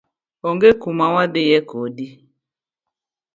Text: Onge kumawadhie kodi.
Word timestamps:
Onge 0.47 0.69
kumawadhie 0.81 1.57
kodi. 1.69 2.07